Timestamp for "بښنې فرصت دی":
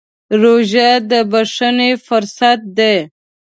1.31-2.95